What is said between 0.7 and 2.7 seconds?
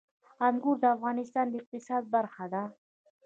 د افغانستان د اقتصاد برخه ده.